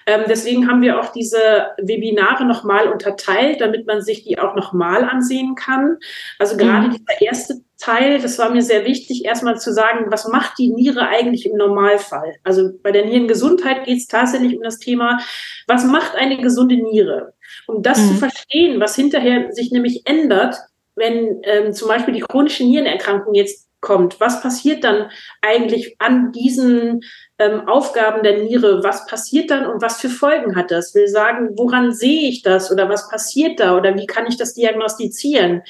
Ähm, 0.06 0.26
deswegen 0.30 0.68
haben 0.68 0.84
wir 0.84 1.00
auch 1.00 1.12
diese 1.12 1.72
Webinare 1.82 2.46
nochmal 2.46 2.88
unterteilt, 2.88 3.60
damit 3.60 3.88
man 3.88 4.04
sich 4.04 4.24
die 4.24 4.38
auch 4.38 4.54
nochmal 4.56 5.04
ansehen 5.04 5.56
kann. 5.56 5.98
Also 6.38 6.58
gerade 6.58 6.90
mhm. 6.90 6.92
dieser 6.92 7.22
erste 7.22 7.56
Teil, 7.80 8.22
das 8.22 8.38
war 8.38 8.52
mir 8.52 8.62
sehr 8.62 8.86
wichtig, 8.86 9.26
erstmal 9.26 9.60
zu 9.60 9.74
sagen, 9.74 10.06
was 10.12 10.28
macht 10.28 10.60
die 10.60 10.70
Niere 10.70 11.08
eigentlich 11.08 11.48
im 11.48 11.58
Normalfall? 11.58 12.36
Also 12.44 12.70
bei 12.84 12.92
der 12.92 13.06
Nierengesundheit 13.06 13.86
geht 13.86 13.98
es 13.98 14.08
tatsächlich 14.08 14.56
um 14.56 14.62
das 14.62 14.78
Thema, 14.78 15.20
was 15.66 15.84
macht 15.86 16.16
eine 16.16 16.38
gesunde 16.38 16.76
Niere? 16.76 17.34
Um 17.66 17.82
das 17.82 18.00
mhm. 18.00 18.08
zu 18.10 18.14
verstehen, 18.16 18.80
was 18.80 18.96
hinterher 18.96 19.52
sich 19.52 19.72
nämlich 19.72 20.04
ändert, 20.06 20.58
wenn 20.96 21.42
ähm, 21.44 21.74
zum 21.74 21.88
Beispiel 21.88 22.14
die 22.14 22.22
chronische 22.22 22.64
Nierenerkrankung 22.64 23.34
jetzt 23.34 23.68
kommt, 23.82 24.20
was 24.20 24.42
passiert 24.42 24.84
dann 24.84 25.12
eigentlich 25.42 25.96
an 26.00 26.32
diesen 26.32 27.02
ähm, 27.38 27.68
Aufgaben 27.68 28.24
der 28.24 28.44
Niere? 28.44 28.84
Was 28.84 29.06
passiert 29.06 29.52
dann 29.52 29.68
und 29.68 29.82
was 29.82 30.02
für 30.02 30.10
Folgen 30.10 30.56
hat 30.56 30.72
das? 30.72 30.96
Will 30.96 31.08
sagen, 31.08 31.52
woran 31.56 31.94
sehe 31.94 32.30
ich 32.30 32.42
das 32.42 32.72
oder 32.72 32.90
was 32.90 33.10
passiert 33.10 33.60
da 33.60 33.78
oder 33.78 33.96
wie 33.96 34.08
kann 34.08 34.26
ich 34.28 34.38
das 34.38 34.54
diagnostizieren? 34.54 35.62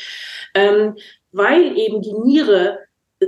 Ähm, 0.53 0.95
weil 1.31 1.77
eben 1.77 2.01
die 2.01 2.13
Niere 2.13 2.79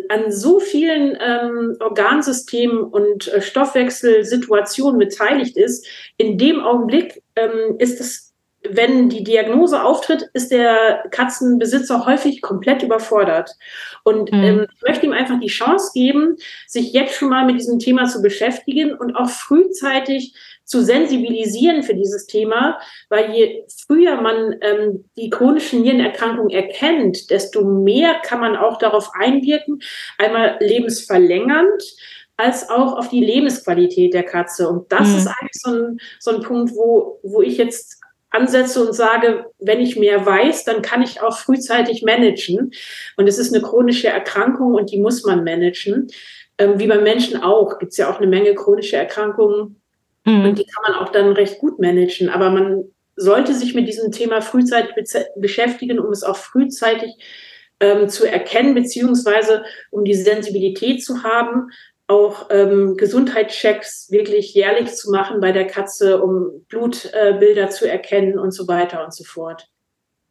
an 0.09 0.31
so 0.31 0.59
vielen 0.59 1.17
ähm, 1.19 1.75
Organsystemen 1.79 2.83
und 2.83 3.27
äh, 3.27 3.41
Stoffwechselsituationen 3.41 4.99
beteiligt 4.99 5.57
ist, 5.57 5.85
in 6.17 6.37
dem 6.37 6.61
Augenblick 6.61 7.23
ähm, 7.35 7.75
ist 7.79 7.99
es 7.99 8.26
wenn 8.71 9.09
die 9.09 9.24
Diagnose 9.24 9.83
auftritt, 9.83 10.29
ist 10.33 10.51
der 10.51 11.03
Katzenbesitzer 11.12 12.05
häufig 12.05 12.41
komplett 12.41 12.83
überfordert. 12.83 13.51
Und 14.03 14.31
mhm. 14.31 14.43
ähm, 14.43 14.67
ich 14.75 14.81
möchte 14.81 15.05
ihm 15.05 15.13
einfach 15.13 15.39
die 15.39 15.47
Chance 15.47 15.91
geben, 15.93 16.38
sich 16.67 16.93
jetzt 16.93 17.15
schon 17.15 17.29
mal 17.29 17.45
mit 17.45 17.59
diesem 17.59 17.79
Thema 17.79 18.05
zu 18.05 18.21
beschäftigen 18.21 18.93
und 18.93 19.15
auch 19.15 19.29
frühzeitig 19.29 20.33
zu 20.67 20.83
sensibilisieren 20.83 21.81
für 21.81 21.95
dieses 21.95 22.27
Thema, 22.27 22.79
weil 23.09 23.31
je 23.31 23.63
früher 23.88 24.21
man 24.21 24.55
ähm, 24.62 25.05
die 25.17 25.29
chronischen 25.29 25.81
Nierenerkrankungen 25.81 26.51
erkennt, 26.51 27.29
desto 27.29 27.63
mehr 27.63 28.15
kann 28.21 28.41
man 28.41 28.57
auch 28.57 28.77
darauf 28.77 29.12
einwirken, 29.13 29.81
einmal 30.17 30.57
lebensverlängernd, 30.59 31.83
als 32.38 32.69
auch 32.69 32.97
auf 32.97 33.09
die 33.09 33.24
Lebensqualität 33.24 34.13
der 34.13 34.24
Katze. 34.24 34.69
Und 34.69 34.91
das 34.91 35.07
mhm. 35.09 35.17
ist 35.17 35.27
eigentlich 35.27 35.62
so 35.62 35.71
ein, 35.71 36.00
so 36.19 36.31
ein 36.31 36.41
Punkt, 36.41 36.74
wo, 36.75 37.19
wo 37.24 37.41
ich 37.41 37.57
jetzt 37.57 37.96
ansetze 38.29 38.86
und 38.86 38.93
sage, 38.93 39.46
wenn 39.60 39.79
ich 39.79 39.98
mehr 39.98 40.25
weiß, 40.25 40.65
dann 40.65 40.81
kann 40.81 41.01
ich 41.01 41.22
auch 41.22 41.38
frühzeitig 41.38 42.03
managen. 42.03 42.72
Und 43.15 43.27
es 43.27 43.38
ist 43.38 43.53
eine 43.53 43.63
chronische 43.63 44.10
Erkrankung 44.10 44.74
und 44.74 44.91
die 44.91 45.00
muss 45.00 45.24
man 45.24 45.43
managen. 45.43 46.07
Ähm, 46.57 46.79
wie 46.79 46.88
beim 46.88 47.03
Menschen 47.03 47.41
auch, 47.41 47.79
gibt 47.79 47.91
es 47.91 47.98
ja 47.98 48.12
auch 48.12 48.17
eine 48.17 48.27
Menge 48.27 48.53
chronische 48.55 48.98
Erkrankungen 48.98 49.81
mhm. 50.25 50.46
und 50.46 50.60
die 50.60 50.65
kann 50.65 50.93
man 50.93 50.96
auch 51.01 51.12
dann 51.12 51.31
recht 51.34 51.60
gut 51.60 51.79
managen. 51.79 52.29
Aber 52.29 52.50
man 52.50 52.86
sollte 53.15 53.53
sich 53.53 53.74
mit 53.74 53.88
diesem 53.88 54.12
Thema 54.12 54.41
frühzeitig 54.41 54.93
beschäftigen, 55.36 56.00
um 56.00 56.12
es 56.12 56.24
auch 56.24 56.38
frühzeitig 56.38 57.12
ähm, 57.79 58.10
zu 58.10 58.25
erkennen, 58.25 58.75
beziehungsweise 58.75 59.63
um 59.91 60.03
die 60.03 60.15
Sensibilität 60.15 61.03
zu 61.03 61.24
haben, 61.24 61.69
auch 62.07 62.47
ähm, 62.49 62.95
Gesundheitschecks 62.95 64.09
wirklich 64.09 64.53
jährlich 64.53 64.95
zu 64.95 65.11
machen 65.11 65.41
bei 65.41 65.51
der 65.51 65.67
Katze, 65.67 66.21
um 66.21 66.65
Blutbilder 66.69 67.65
äh, 67.65 67.69
zu 67.69 67.89
erkennen 67.89 68.39
und 68.39 68.51
so 68.51 68.67
weiter 68.67 69.03
und 69.03 69.13
so 69.13 69.25
fort. 69.25 69.67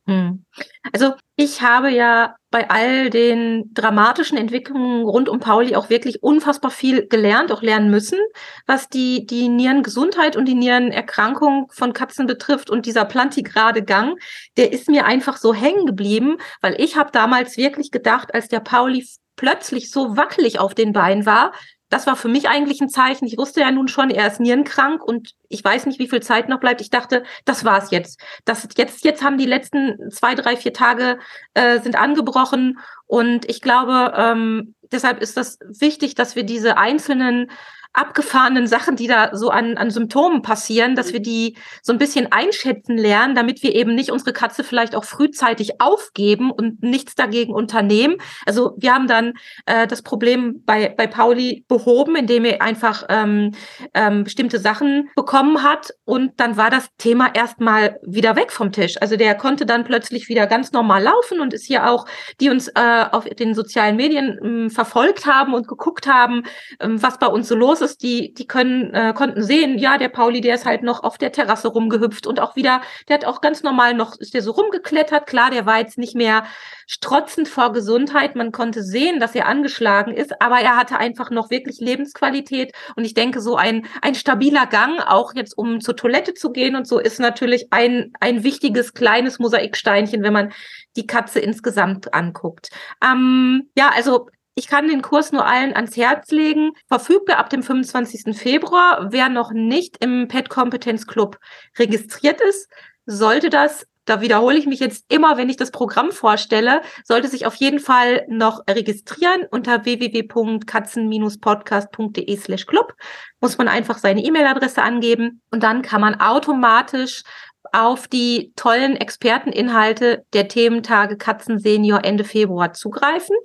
Hm. 0.06 0.44
Also 0.92 1.14
ich 1.34 1.62
habe 1.62 1.90
ja 1.90 2.36
bei 2.50 2.70
all 2.70 3.10
den 3.10 3.74
dramatischen 3.74 4.38
Entwicklungen 4.38 5.04
rund 5.04 5.28
um 5.28 5.40
Pauli 5.40 5.74
auch 5.74 5.90
wirklich 5.90 6.22
unfassbar 6.22 6.70
viel 6.70 7.08
gelernt, 7.08 7.50
auch 7.50 7.60
lernen 7.60 7.90
müssen, 7.90 8.18
was 8.66 8.88
die, 8.88 9.26
die 9.26 9.48
Nierengesundheit 9.48 10.36
und 10.36 10.46
die 10.46 10.54
Nierenerkrankung 10.54 11.70
von 11.72 11.92
Katzen 11.92 12.26
betrifft. 12.28 12.70
Und 12.70 12.86
dieser 12.86 13.04
plantigrade 13.04 13.82
Gang, 13.82 14.16
der 14.56 14.72
ist 14.72 14.88
mir 14.88 15.06
einfach 15.06 15.36
so 15.36 15.52
hängen 15.52 15.86
geblieben, 15.86 16.38
weil 16.62 16.80
ich 16.80 16.96
habe 16.96 17.10
damals 17.10 17.56
wirklich 17.56 17.90
gedacht, 17.90 18.32
als 18.32 18.46
der 18.46 18.60
Pauli 18.60 19.04
plötzlich 19.36 19.90
so 19.90 20.16
wackelig 20.16 20.58
auf 20.58 20.74
den 20.74 20.92
Beinen 20.92 21.26
war, 21.26 21.52
das 21.88 22.06
war 22.06 22.16
für 22.16 22.28
mich 22.28 22.48
eigentlich 22.48 22.80
ein 22.80 22.88
Zeichen. 22.88 23.26
Ich 23.26 23.38
wusste 23.38 23.60
ja 23.60 23.70
nun 23.70 23.86
schon, 23.86 24.10
er 24.10 24.26
ist 24.26 24.40
nierenkrank 24.40 25.02
und 25.02 25.32
ich 25.48 25.62
weiß 25.62 25.86
nicht, 25.86 26.00
wie 26.00 26.08
viel 26.08 26.20
Zeit 26.20 26.48
noch 26.48 26.58
bleibt. 26.58 26.80
Ich 26.80 26.90
dachte, 26.90 27.22
das 27.44 27.64
war's 27.64 27.92
jetzt. 27.92 28.20
Das 28.44 28.66
jetzt, 28.76 29.04
jetzt 29.04 29.22
haben 29.22 29.38
die 29.38 29.46
letzten 29.46 30.10
zwei, 30.10 30.34
drei, 30.34 30.56
vier 30.56 30.72
Tage 30.72 31.18
äh, 31.54 31.78
sind 31.80 31.96
angebrochen 31.96 32.80
und 33.06 33.48
ich 33.48 33.62
glaube, 33.62 34.14
ähm, 34.16 34.74
deshalb 34.90 35.22
ist 35.22 35.36
das 35.36 35.58
wichtig, 35.60 36.16
dass 36.16 36.34
wir 36.34 36.42
diese 36.42 36.76
einzelnen 36.76 37.50
abgefahrenen 37.96 38.66
Sachen, 38.66 38.96
die 38.96 39.06
da 39.06 39.30
so 39.32 39.48
an, 39.50 39.76
an 39.76 39.90
Symptomen 39.90 40.42
passieren, 40.42 40.94
dass 40.94 41.12
wir 41.12 41.20
die 41.20 41.56
so 41.82 41.92
ein 41.92 41.98
bisschen 41.98 42.30
einschätzen 42.30 42.98
lernen, 42.98 43.34
damit 43.34 43.62
wir 43.62 43.74
eben 43.74 43.94
nicht 43.94 44.10
unsere 44.10 44.32
Katze 44.32 44.64
vielleicht 44.64 44.94
auch 44.94 45.04
frühzeitig 45.04 45.80
aufgeben 45.80 46.50
und 46.50 46.82
nichts 46.82 47.14
dagegen 47.14 47.54
unternehmen. 47.54 48.16
Also 48.44 48.74
wir 48.76 48.92
haben 48.92 49.06
dann 49.06 49.32
äh, 49.64 49.86
das 49.86 50.02
Problem 50.02 50.62
bei, 50.64 50.90
bei 50.90 51.06
Pauli 51.06 51.64
behoben, 51.68 52.16
indem 52.16 52.44
er 52.44 52.60
einfach 52.60 53.04
ähm, 53.08 53.52
ähm, 53.94 54.24
bestimmte 54.24 54.58
Sachen 54.58 55.08
bekommen 55.16 55.62
hat 55.62 55.92
und 56.04 56.38
dann 56.38 56.56
war 56.56 56.70
das 56.70 56.88
Thema 56.98 57.34
erstmal 57.34 57.98
wieder 58.02 58.36
weg 58.36 58.52
vom 58.52 58.72
Tisch. 58.72 59.00
Also 59.00 59.16
der 59.16 59.34
konnte 59.34 59.64
dann 59.64 59.84
plötzlich 59.84 60.28
wieder 60.28 60.46
ganz 60.46 60.72
normal 60.72 61.02
laufen 61.02 61.40
und 61.40 61.54
ist 61.54 61.66
hier 61.66 61.90
auch, 61.90 62.06
die 62.40 62.50
uns 62.50 62.68
äh, 62.68 63.04
auf 63.10 63.24
den 63.24 63.54
sozialen 63.54 63.96
Medien 63.96 64.38
ähm, 64.42 64.70
verfolgt 64.70 65.24
haben 65.26 65.54
und 65.54 65.66
geguckt 65.66 66.06
haben, 66.06 66.42
ähm, 66.80 67.02
was 67.02 67.18
bei 67.18 67.26
uns 67.26 67.48
so 67.48 67.54
los 67.54 67.80
ist 67.80 67.85
ist, 67.86 68.02
die, 68.02 68.34
die 68.34 68.46
können, 68.46 68.92
äh, 68.92 69.14
konnten 69.14 69.42
sehen, 69.42 69.78
ja, 69.78 69.96
der 69.96 70.08
Pauli, 70.08 70.40
der 70.40 70.56
ist 70.56 70.66
halt 70.66 70.82
noch 70.82 71.02
auf 71.02 71.18
der 71.18 71.32
Terrasse 71.32 71.68
rumgehüpft 71.68 72.26
und 72.26 72.40
auch 72.40 72.56
wieder, 72.56 72.82
der 73.08 73.14
hat 73.14 73.24
auch 73.24 73.40
ganz 73.40 73.62
normal 73.62 73.94
noch, 73.94 74.16
ist 74.18 74.34
der 74.34 74.42
so 74.42 74.50
rumgeklettert. 74.50 75.26
Klar, 75.26 75.50
der 75.50 75.64
war 75.66 75.78
jetzt 75.78 75.98
nicht 75.98 76.14
mehr 76.14 76.44
strotzend 76.86 77.48
vor 77.48 77.72
Gesundheit. 77.72 78.34
Man 78.34 78.52
konnte 78.52 78.82
sehen, 78.82 79.20
dass 79.20 79.34
er 79.34 79.46
angeschlagen 79.46 80.12
ist, 80.12 80.40
aber 80.42 80.60
er 80.60 80.76
hatte 80.76 80.98
einfach 80.98 81.30
noch 81.30 81.50
wirklich 81.50 81.78
Lebensqualität. 81.80 82.72
Und 82.96 83.04
ich 83.04 83.14
denke, 83.14 83.40
so 83.40 83.56
ein, 83.56 83.86
ein 84.02 84.14
stabiler 84.14 84.66
Gang, 84.66 85.00
auch 85.00 85.34
jetzt 85.34 85.56
um 85.56 85.80
zur 85.80 85.96
Toilette 85.96 86.34
zu 86.34 86.50
gehen 86.50 86.76
und 86.76 86.86
so, 86.86 86.98
ist 86.98 87.20
natürlich 87.20 87.68
ein, 87.70 88.12
ein 88.20 88.42
wichtiges 88.42 88.94
kleines 88.94 89.38
Mosaiksteinchen, 89.38 90.22
wenn 90.22 90.32
man 90.32 90.52
die 90.96 91.06
Katze 91.06 91.40
insgesamt 91.40 92.12
anguckt. 92.14 92.70
Ähm, 93.04 93.70
ja, 93.76 93.90
also 93.94 94.28
ich 94.58 94.68
kann 94.68 94.88
den 94.88 95.02
Kurs 95.02 95.32
nur 95.32 95.46
allen 95.46 95.76
ans 95.76 95.96
Herz 95.96 96.30
legen. 96.30 96.72
Verfügbar 96.88 97.36
ab 97.36 97.50
dem 97.50 97.62
25. 97.62 98.36
Februar. 98.36 99.12
Wer 99.12 99.28
noch 99.28 99.52
nicht 99.52 100.02
im 100.02 100.28
Pet 100.28 100.48
Kompetenz 100.48 101.06
Club 101.06 101.38
registriert 101.78 102.40
ist, 102.40 102.68
sollte 103.04 103.50
das 103.50 103.86
da 104.06 104.20
wiederhole 104.20 104.56
ich 104.56 104.66
mich 104.66 104.80
jetzt 104.80 105.12
immer, 105.12 105.36
wenn 105.36 105.50
ich 105.50 105.56
das 105.56 105.72
Programm 105.72 106.12
vorstelle, 106.12 106.80
sollte 107.04 107.28
sich 107.28 107.44
auf 107.44 107.56
jeden 107.56 107.80
Fall 107.80 108.24
noch 108.28 108.60
registrieren 108.70 109.44
unter 109.50 109.84
www.katzen-podcast.de 109.84 112.36
slash 112.36 112.66
club. 112.66 112.94
Muss 113.40 113.58
man 113.58 113.66
einfach 113.68 113.98
seine 113.98 114.22
E-Mail-Adresse 114.22 114.80
angeben 114.80 115.42
und 115.50 115.64
dann 115.64 115.82
kann 115.82 116.00
man 116.00 116.20
automatisch 116.20 117.24
auf 117.72 118.08
die 118.08 118.52
tollen 118.56 118.96
Experteninhalte 118.96 120.24
der 120.32 120.48
Thementage 120.48 121.16
Katzen 121.16 121.58
Senior 121.58 122.04
Ende 122.04 122.24
Februar 122.24 122.72
zugreifen. 122.72 123.36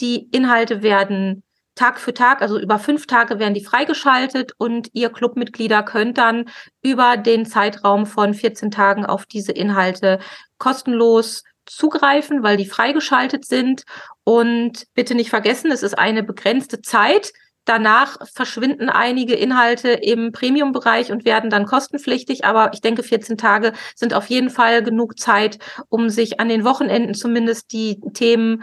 Die 0.00 0.28
Inhalte 0.32 0.82
werden 0.82 1.42
Tag 1.74 2.00
für 2.00 2.12
Tag, 2.12 2.42
also 2.42 2.58
über 2.58 2.78
fünf 2.78 3.06
Tage 3.06 3.38
werden 3.38 3.54
die 3.54 3.64
freigeschaltet 3.64 4.52
und 4.58 4.88
ihr 4.94 5.10
Clubmitglieder 5.10 5.84
könnt 5.84 6.18
dann 6.18 6.46
über 6.82 7.16
den 7.16 7.46
Zeitraum 7.46 8.04
von 8.04 8.34
14 8.34 8.72
Tagen 8.72 9.06
auf 9.06 9.26
diese 9.26 9.52
Inhalte 9.52 10.18
kostenlos 10.58 11.44
zugreifen, 11.66 12.42
weil 12.42 12.56
die 12.56 12.66
freigeschaltet 12.66 13.44
sind. 13.44 13.84
Und 14.24 14.86
bitte 14.94 15.14
nicht 15.14 15.30
vergessen, 15.30 15.70
es 15.70 15.82
ist 15.82 15.96
eine 15.96 16.22
begrenzte 16.24 16.82
Zeit. 16.82 17.32
Danach 17.68 18.16
verschwinden 18.32 18.88
einige 18.88 19.34
Inhalte 19.34 19.90
im 19.90 20.32
Premium-Bereich 20.32 21.12
und 21.12 21.26
werden 21.26 21.50
dann 21.50 21.66
kostenpflichtig. 21.66 22.46
Aber 22.46 22.70
ich 22.72 22.80
denke, 22.80 23.02
14 23.02 23.36
Tage 23.36 23.74
sind 23.94 24.14
auf 24.14 24.24
jeden 24.28 24.48
Fall 24.48 24.82
genug 24.82 25.18
Zeit, 25.18 25.58
um 25.90 26.08
sich 26.08 26.40
an 26.40 26.48
den 26.48 26.64
Wochenenden 26.64 27.12
zumindest 27.12 27.70
die 27.72 28.00
Themen 28.14 28.62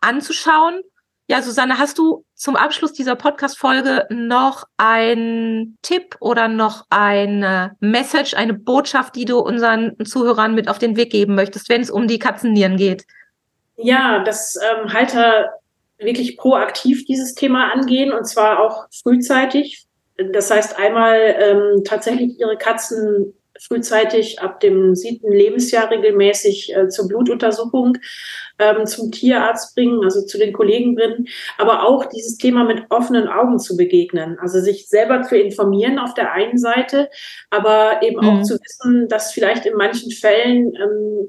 anzuschauen. 0.00 0.80
Ja, 1.26 1.42
Susanne, 1.42 1.78
hast 1.78 1.98
du 1.98 2.24
zum 2.32 2.56
Abschluss 2.56 2.94
dieser 2.94 3.16
Podcast-Folge 3.16 4.06
noch 4.08 4.64
einen 4.78 5.76
Tipp 5.82 6.16
oder 6.20 6.48
noch 6.48 6.86
eine 6.88 7.76
Message, 7.80 8.32
eine 8.32 8.54
Botschaft, 8.54 9.14
die 9.14 9.26
du 9.26 9.40
unseren 9.40 9.94
Zuhörern 10.06 10.54
mit 10.54 10.68
auf 10.68 10.78
den 10.78 10.96
Weg 10.96 11.10
geben 11.10 11.34
möchtest, 11.34 11.68
wenn 11.68 11.82
es 11.82 11.90
um 11.90 12.08
die 12.08 12.18
Katzennieren 12.18 12.78
geht? 12.78 13.04
Ja, 13.76 14.24
dass 14.24 14.56
ähm, 14.56 14.90
Halter 14.90 15.50
wirklich 15.98 16.36
proaktiv 16.36 17.04
dieses 17.04 17.34
Thema 17.34 17.72
angehen 17.72 18.12
und 18.12 18.24
zwar 18.24 18.60
auch 18.60 18.86
frühzeitig. 19.02 19.86
Das 20.32 20.50
heißt, 20.50 20.78
einmal 20.78 21.36
ähm, 21.38 21.84
tatsächlich 21.84 22.38
ihre 22.40 22.56
Katzen 22.56 23.34
frühzeitig 23.60 24.40
ab 24.40 24.60
dem 24.60 24.94
siebten 24.94 25.32
Lebensjahr 25.32 25.90
regelmäßig 25.90 26.74
äh, 26.76 26.88
zur 26.88 27.08
Blutuntersuchung 27.08 27.98
ähm, 28.58 28.86
zum 28.86 29.10
Tierarzt 29.10 29.74
bringen, 29.74 30.02
also 30.04 30.24
zu 30.24 30.38
den 30.38 30.52
Kollegen 30.52 30.94
bringen, 30.94 31.28
aber 31.58 31.86
auch 31.86 32.06
dieses 32.06 32.38
Thema 32.38 32.64
mit 32.64 32.84
offenen 32.90 33.28
Augen 33.28 33.58
zu 33.58 33.76
begegnen, 33.76 34.38
also 34.40 34.60
sich 34.60 34.88
selber 34.88 35.22
zu 35.22 35.36
informieren 35.36 35.98
auf 35.98 36.14
der 36.14 36.32
einen 36.32 36.58
Seite, 36.58 37.10
aber 37.50 38.02
eben 38.02 38.20
mhm. 38.20 38.28
auch 38.28 38.42
zu 38.42 38.54
wissen, 38.54 39.08
dass 39.08 39.32
vielleicht 39.32 39.66
in 39.66 39.74
manchen 39.74 40.10
Fällen 40.12 40.74
ähm, 40.76 41.28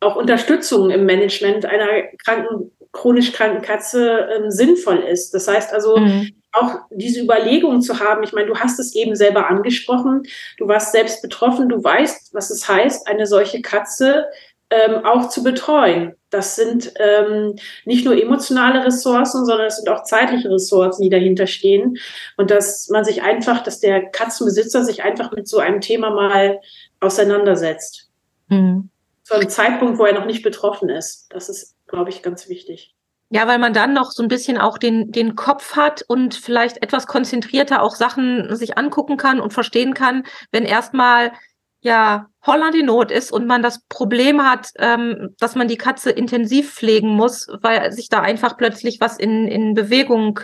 auch 0.00 0.16
Unterstützung 0.16 0.90
im 0.90 1.06
Management 1.06 1.64
einer 1.64 2.02
kranken, 2.24 2.72
chronisch 2.92 3.32
kranken 3.32 3.62
Katze 3.62 4.28
ähm, 4.36 4.50
sinnvoll 4.50 4.98
ist. 4.98 5.32
Das 5.32 5.48
heißt 5.48 5.72
also, 5.72 5.96
mhm 5.96 6.32
auch 6.52 6.80
diese 6.90 7.22
Überlegung 7.22 7.80
zu 7.80 7.98
haben, 7.98 8.22
ich 8.22 8.32
meine, 8.32 8.46
du 8.46 8.58
hast 8.58 8.78
es 8.78 8.94
eben 8.94 9.16
selber 9.16 9.48
angesprochen, 9.48 10.24
du 10.58 10.68
warst 10.68 10.92
selbst 10.92 11.22
betroffen, 11.22 11.68
du 11.68 11.82
weißt, 11.82 12.34
was 12.34 12.50
es 12.50 12.68
heißt, 12.68 13.08
eine 13.08 13.26
solche 13.26 13.62
Katze 13.62 14.26
ähm, 14.68 15.04
auch 15.04 15.28
zu 15.28 15.42
betreuen. 15.42 16.14
Das 16.30 16.56
sind 16.56 16.92
ähm, 16.98 17.56
nicht 17.84 18.04
nur 18.04 18.20
emotionale 18.20 18.84
Ressourcen, 18.84 19.44
sondern 19.44 19.66
es 19.66 19.76
sind 19.76 19.88
auch 19.88 20.04
zeitliche 20.04 20.50
Ressourcen, 20.50 21.02
die 21.02 21.10
dahinter 21.10 21.46
stehen. 21.46 21.98
Und 22.36 22.50
dass 22.50 22.88
man 22.88 23.04
sich 23.04 23.22
einfach, 23.22 23.62
dass 23.62 23.80
der 23.80 24.10
Katzenbesitzer 24.10 24.84
sich 24.84 25.02
einfach 25.02 25.32
mit 25.32 25.46
so 25.46 25.58
einem 25.58 25.80
Thema 25.80 26.10
mal 26.10 26.60
auseinandersetzt. 27.00 28.08
Mhm. 28.48 28.88
Zu 29.24 29.34
einem 29.34 29.48
Zeitpunkt, 29.48 29.98
wo 29.98 30.06
er 30.06 30.14
noch 30.14 30.26
nicht 30.26 30.42
betroffen 30.42 30.88
ist. 30.88 31.26
Das 31.30 31.48
ist, 31.48 31.76
glaube 31.92 32.10
ich, 32.10 32.22
ganz 32.22 32.48
wichtig. 32.48 32.96
Ja, 33.28 33.46
weil 33.46 33.58
man 33.58 33.72
dann 33.72 33.92
noch 33.92 34.10
so 34.10 34.22
ein 34.22 34.28
bisschen 34.28 34.58
auch 34.58 34.76
den, 34.76 35.12
den 35.12 35.36
Kopf 35.36 35.76
hat 35.76 36.02
und 36.02 36.34
vielleicht 36.34 36.82
etwas 36.82 37.06
konzentrierter 37.06 37.82
auch 37.82 37.94
Sachen 37.94 38.54
sich 38.56 38.76
angucken 38.76 39.16
kann 39.16 39.40
und 39.40 39.52
verstehen 39.52 39.94
kann, 39.94 40.24
wenn 40.50 40.64
erstmal 40.64 41.32
ja 41.80 42.28
Holland 42.44 42.74
in 42.74 42.86
Not 42.86 43.10
ist 43.10 43.32
und 43.32 43.46
man 43.46 43.62
das 43.62 43.80
Problem 43.88 44.42
hat, 44.42 44.70
ähm, 44.78 45.34
dass 45.38 45.54
man 45.54 45.68
die 45.68 45.76
Katze 45.76 46.10
intensiv 46.10 46.72
pflegen 46.74 47.08
muss, 47.08 47.46
weil 47.60 47.92
sich 47.92 48.08
da 48.08 48.20
einfach 48.20 48.56
plötzlich 48.56 49.00
was 49.00 49.16
in, 49.16 49.46
in 49.46 49.74
Bewegung, 49.74 50.40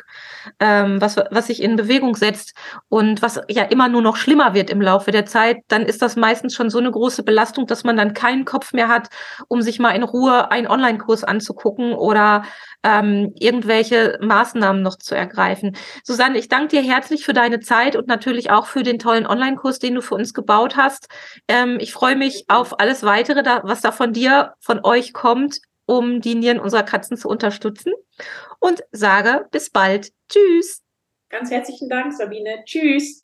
ähm, 0.61 1.01
was, 1.01 1.17
was 1.17 1.49
sich 1.49 1.63
in 1.63 1.77
Bewegung 1.77 2.15
setzt 2.15 2.55
und 2.89 3.21
was 3.21 3.41
ja 3.49 3.65
immer 3.65 3.89
nur 3.89 4.03
noch 4.03 4.17
schlimmer 4.17 4.55
wird 4.55 4.71
im 4.71 4.81
Laufe 4.81 5.11
der 5.11 5.27
Zeit, 5.27 5.59
dann 5.69 5.83
ist 5.83 6.01
das 6.01 6.15
meistens 6.15 6.55
schon 6.55 6.71
so 6.71 6.79
eine 6.79 6.91
große 6.91 7.25
Belastung, 7.25 7.67
dass 7.67 7.83
man 7.83 7.97
dann 7.97 8.15
keinen 8.15 8.45
Kopf 8.45 8.73
mehr 8.73 8.89
hat, 8.89 9.09
um 9.49 9.61
sich 9.61 9.81
mal 9.81 9.91
in 9.91 10.05
Ruhe 10.05 10.51
einen 10.53 10.69
Online-Kurs 10.69 11.25
anzugucken 11.25 11.95
oder 11.95 12.45
ähm, 12.85 13.33
irgendwelche 13.39 14.19
Maßnahmen 14.21 14.83
noch 14.83 14.97
zu 14.97 15.17
ergreifen. 15.17 15.77
Susanne, 16.05 16.39
ich 16.39 16.49
danke 16.49 16.69
dir 16.69 16.83
herzlich 16.83 17.25
für 17.25 17.33
deine 17.33 17.61
Zeit 17.61 17.97
und 17.97 18.07
natürlich 18.07 18.51
auch 18.51 18.67
für 18.67 18.85
den 18.85 18.99
tollen 18.99 19.27
Online-Kurs, 19.27 19.81
den 19.81 19.97
du 19.97 20.01
für 20.01 20.15
uns 20.15 20.33
gebaut 20.33 20.77
hast. 20.77 21.09
Ähm, 21.49 21.79
ich 21.89 21.95
freue 21.95 22.17
mich 22.17 22.45
auf 22.49 22.81
alles 22.81 23.03
weitere, 23.03 23.43
da, 23.43 23.63
was 23.65 23.81
da 23.81 23.93
von 23.93 24.13
dir, 24.13 24.53
von 24.61 24.85
euch 24.85 25.15
kommt, 25.15 25.63
um 25.87 26.21
die 26.21 26.35
Nieren 26.35 26.61
unserer 26.61 26.83
Katzen 26.83 27.17
zu 27.17 27.31
unterstützen. 27.31 27.95
Und 28.61 28.83
sage 28.93 29.47
bis 29.53 29.71
bald. 29.71 30.13
Tschüss. 30.29 30.83
Ganz 31.31 31.51
herzlichen 31.51 31.89
Dank, 31.89 32.13
Sabine. 32.13 32.63
Tschüss. 32.67 33.21